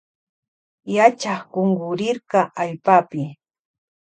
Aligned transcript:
Yachak 0.95 1.41
kunkurirka 1.51 2.39
allpapi. 2.61 3.21